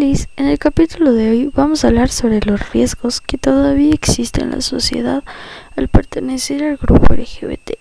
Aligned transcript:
En 0.00 0.46
el 0.46 0.60
capítulo 0.60 1.12
de 1.12 1.28
hoy 1.28 1.50
vamos 1.52 1.82
a 1.82 1.88
hablar 1.88 2.08
sobre 2.08 2.38
los 2.46 2.70
riesgos 2.70 3.20
que 3.20 3.36
todavía 3.36 3.92
existen 3.92 4.44
en 4.44 4.50
la 4.52 4.60
sociedad 4.60 5.24
al 5.74 5.88
pertenecer 5.88 6.62
al 6.62 6.76
grupo 6.76 7.14
LGBTI, 7.14 7.78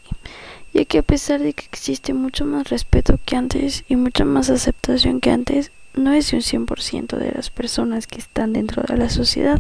ya 0.74 0.86
que 0.86 0.98
a 0.98 1.04
pesar 1.04 1.40
de 1.42 1.54
que 1.54 1.66
existe 1.66 2.16
mucho 2.16 2.44
más 2.44 2.72
respeto 2.72 3.20
que 3.24 3.36
antes 3.36 3.86
y 3.88 3.98
mucha 3.98 4.26
más 4.26 4.50
aceptación 4.50 5.22
que 5.22 5.30
antes, 5.30 5.72
no 5.94 6.12
es 6.12 6.34
un 6.34 6.40
100% 6.40 7.18
de 7.18 7.34
las 7.34 7.52
personas 7.52 8.08
que 8.08 8.18
están 8.18 8.52
dentro 8.52 8.82
de 8.82 8.98
la 8.98 9.12
sociedad, 9.12 9.60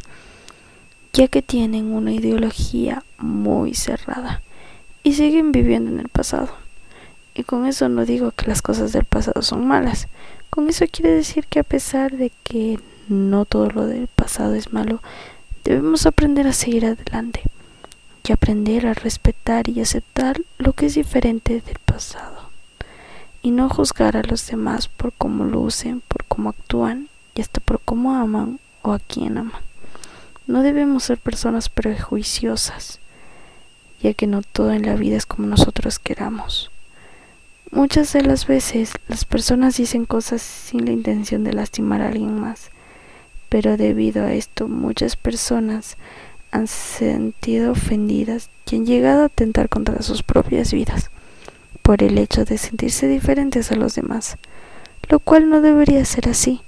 ya 1.13 1.27
que 1.27 1.43
tienen 1.43 1.93
una 1.93 2.11
ideología 2.11 3.03
muy 3.19 3.75
cerrada 3.75 4.41
y 5.03 5.13
siguen 5.13 5.51
viviendo 5.51 5.91
en 5.91 5.99
el 5.99 6.09
pasado. 6.09 6.66
Y 7.37 7.43
con 7.43 7.67
eso 7.67 7.87
no 7.87 8.03
digo 8.03 8.31
que 8.31 8.47
las 8.47 8.63
cosas 8.63 8.91
del 8.93 9.05
pasado 9.05 9.43
son 9.43 9.67
malas, 9.67 10.07
con 10.49 10.67
eso 10.69 10.85
quiere 10.91 11.11
decir 11.11 11.45
que 11.45 11.59
a 11.59 11.63
pesar 11.63 12.17
de 12.17 12.31
que 12.43 12.79
no 13.09 13.45
todo 13.45 13.69
lo 13.69 13.85
del 13.85 14.07
pasado 14.07 14.55
es 14.55 14.73
malo, 14.73 15.03
debemos 15.63 16.07
aprender 16.07 16.47
a 16.47 16.53
seguir 16.53 16.87
adelante 16.87 17.43
y 18.27 18.31
aprender 18.31 18.87
a 18.87 18.95
respetar 18.95 19.69
y 19.69 19.81
aceptar 19.81 20.41
lo 20.57 20.73
que 20.73 20.87
es 20.87 20.95
diferente 20.95 21.61
del 21.61 21.77
pasado 21.85 22.49
y 23.43 23.51
no 23.51 23.69
juzgar 23.69 24.17
a 24.17 24.23
los 24.23 24.47
demás 24.47 24.87
por 24.87 25.13
cómo 25.13 25.45
lucen, 25.45 26.01
por 26.07 26.25
cómo 26.25 26.49
actúan 26.49 27.07
y 27.35 27.41
hasta 27.41 27.59
por 27.59 27.79
cómo 27.81 28.15
aman 28.15 28.59
o 28.81 28.93
a 28.93 28.99
quién 28.99 29.37
aman. 29.37 29.61
No 30.47 30.63
debemos 30.63 31.03
ser 31.03 31.19
personas 31.19 31.69
prejuiciosas, 31.69 32.99
ya 34.01 34.15
que 34.15 34.25
no 34.25 34.41
todo 34.41 34.71
en 34.71 34.87
la 34.87 34.95
vida 34.95 35.17
es 35.17 35.27
como 35.27 35.47
nosotros 35.47 35.99
queramos. 35.99 36.71
Muchas 37.71 38.13
de 38.13 38.21
las 38.21 38.47
veces 38.47 38.93
las 39.09 39.25
personas 39.25 39.75
dicen 39.75 40.05
cosas 40.05 40.41
sin 40.41 40.85
la 40.85 40.91
intención 40.91 41.43
de 41.43 41.51
lastimar 41.51 42.01
a 42.01 42.07
alguien 42.07 42.39
más, 42.39 42.71
pero 43.49 43.75
debido 43.75 44.23
a 44.23 44.33
esto 44.33 44.69
muchas 44.69 45.17
personas 45.17 45.97
han 46.51 46.67
sentido 46.67 47.73
ofendidas 47.73 48.49
y 48.71 48.77
han 48.77 48.85
llegado 48.85 49.23
a 49.23 49.25
atentar 49.25 49.67
contra 49.67 50.01
sus 50.01 50.23
propias 50.23 50.71
vidas 50.71 51.11
por 51.81 52.03
el 52.03 52.17
hecho 52.17 52.45
de 52.45 52.57
sentirse 52.57 53.09
diferentes 53.09 53.69
a 53.73 53.75
los 53.75 53.95
demás, 53.95 54.37
lo 55.09 55.19
cual 55.19 55.49
no 55.49 55.59
debería 55.59 56.05
ser 56.05 56.29
así, 56.29 56.61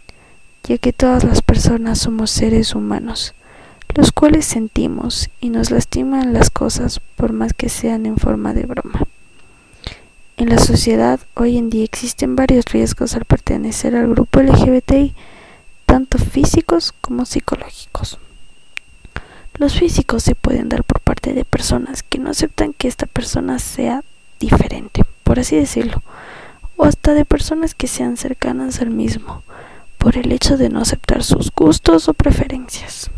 ya 0.63 0.77
que 0.77 0.91
todas 0.91 1.23
las 1.23 1.41
personas 1.41 1.99
somos 1.99 2.29
seres 2.29 2.75
humanos, 2.75 3.35
los 3.95 4.11
cuales 4.11 4.45
sentimos 4.45 5.29
y 5.39 5.49
nos 5.49 5.71
lastiman 5.71 6.33
las 6.33 6.49
cosas 6.49 6.99
por 7.15 7.31
más 7.31 7.53
que 7.53 7.69
sean 7.69 8.05
en 8.05 8.17
forma 8.17 8.53
de 8.53 8.63
broma. 8.63 9.08
En 10.39 10.47
la 10.47 10.57
sociedad 10.57 11.19
hoy 11.35 11.57
en 11.57 11.69
día 11.69 11.83
existen 11.83 12.37
varios 12.37 12.63
riesgos 12.71 13.13
al 13.13 13.25
pertenecer 13.25 13.93
al 13.93 14.07
grupo 14.07 14.39
LGBTI, 14.39 15.13
tanto 15.85 16.17
físicos 16.17 16.93
como 17.01 17.25
psicológicos. 17.25 18.19
Los 19.55 19.77
físicos 19.77 20.23
se 20.23 20.35
pueden 20.35 20.69
dar 20.69 20.85
por 20.85 21.01
parte 21.01 21.33
de 21.33 21.43
personas 21.43 22.03
que 22.03 22.19
no 22.19 22.29
aceptan 22.29 22.71
que 22.71 22.87
esta 22.87 23.05
persona 23.05 23.59
sea 23.59 24.05
diferente, 24.39 25.03
por 25.25 25.41
así 25.41 25.57
decirlo, 25.57 26.01
o 26.77 26.85
hasta 26.85 27.13
de 27.13 27.25
personas 27.25 27.75
que 27.75 27.87
sean 27.87 28.15
cercanas 28.15 28.79
al 28.79 28.91
mismo, 28.91 29.43
por 29.97 30.17
el 30.17 30.31
hecho 30.31 30.55
de 30.55 30.69
no 30.69 30.79
aceptar 30.79 31.21
sus 31.21 31.51
gustos 31.51 32.07
o 32.07 32.13
preferencias. 32.13 33.11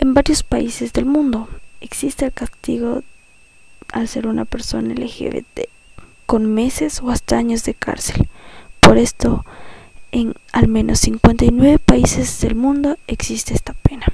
En 0.00 0.14
varios 0.14 0.42
países 0.42 0.92
del 0.92 1.04
mundo 1.04 1.48
existe 1.80 2.24
el 2.24 2.32
castigo 2.32 3.04
al 3.92 4.08
ser 4.08 4.26
una 4.26 4.44
persona 4.44 4.94
LGBT 4.94 5.70
con 6.32 6.54
meses 6.54 7.02
o 7.02 7.10
hasta 7.10 7.36
años 7.36 7.62
de 7.64 7.74
cárcel. 7.74 8.26
Por 8.80 8.96
esto, 8.96 9.44
en 10.12 10.32
al 10.54 10.66
menos 10.66 11.00
59 11.00 11.78
países 11.78 12.40
del 12.40 12.54
mundo 12.54 12.96
existe 13.06 13.52
esta 13.52 13.74
pena. 13.74 14.06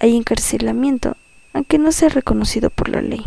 Hay 0.00 0.16
encarcelamiento, 0.16 1.16
aunque 1.52 1.78
no 1.78 1.92
sea 1.92 2.08
reconocido 2.08 2.70
por 2.70 2.88
la 2.88 3.02
ley. 3.02 3.24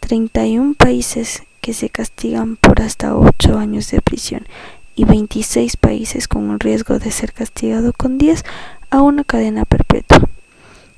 31 0.00 0.74
países 0.74 1.44
que 1.62 1.72
se 1.72 1.88
castigan 1.88 2.56
por 2.56 2.82
hasta 2.82 3.16
8 3.16 3.56
años 3.56 3.90
de 3.90 4.02
prisión 4.02 4.46
y 4.94 5.06
26 5.06 5.78
países 5.78 6.28
con 6.28 6.50
un 6.50 6.60
riesgo 6.60 6.98
de 6.98 7.10
ser 7.10 7.32
castigado 7.32 7.94
con 7.94 8.18
10 8.18 8.44
a 8.90 9.00
una 9.00 9.24
cadena 9.24 9.64
perpetua. 9.64 10.28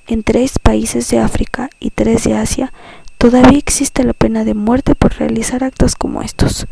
En 0.09 0.25
tres 0.25 0.59
países 0.59 1.09
de 1.09 1.21
África 1.21 1.71
y 1.79 1.91
tres 1.91 2.25
de 2.25 2.35
Asia 2.35 2.73
Todavía 3.23 3.57
existe 3.57 4.03
la 4.03 4.15
pena 4.15 4.45
de 4.45 4.55
muerte 4.55 4.97
por 4.97 5.15
realizar 5.15 5.63
actos 5.63 5.95
como 5.95 6.23
estos. 6.23 6.67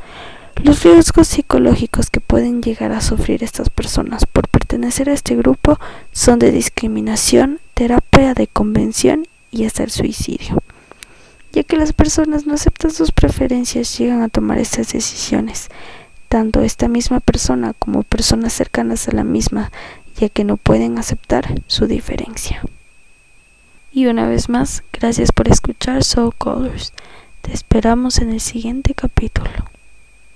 Los 0.65 0.83
riesgos 0.83 1.29
psicológicos 1.29 2.11
que 2.11 2.19
pueden 2.19 2.61
llegar 2.61 2.91
a 2.91 3.01
sufrir 3.01 3.45
estas 3.45 3.71
personas 3.71 4.27
por 4.27 4.49
pertenecer 4.49 5.09
a 5.09 5.13
este 5.13 5.37
grupo 5.37 5.79
son 6.11 6.41
de 6.41 6.51
discriminación, 6.51 7.61
terapia 7.75 8.35
de 8.35 8.49
convención 8.49 9.29
y 9.53 9.65
hasta 9.65 9.85
el 9.85 9.93
suicidio. 9.93 10.61
Ya 11.53 11.63
que 11.63 11.77
las 11.77 11.93
personas 11.93 12.47
no 12.49 12.55
aceptan 12.55 12.91
sus 12.91 13.13
preferencias, 13.13 13.97
llegan 13.97 14.23
a 14.23 14.29
tomar 14.29 14.59
estas 14.59 14.93
decisiones, 14.93 15.69
tanto 16.29 16.63
esta 16.63 16.89
misma 16.89 17.21
persona 17.21 17.75
como 17.79 18.03
personas 18.03 18.53
cercanas 18.53 19.07
a 19.07 19.13
la 19.13 19.23
misma, 19.23 19.71
ya 20.17 20.29
que 20.29 20.43
no 20.43 20.57
pueden 20.57 20.99
aceptar 20.99 21.63
su 21.69 21.87
diferencia. 21.87 22.61
Y 23.93 24.07
una 24.07 24.29
vez 24.29 24.49
más, 24.49 24.85
gracias 24.93 25.33
por 25.33 25.49
escuchar 25.49 26.05
Soul 26.05 26.33
Colors. 26.37 26.93
Te 27.43 27.53
esperamos 27.53 28.19
en 28.19 28.31
el 28.31 28.41
siguiente 28.41 28.95
capítulo. 28.95 29.51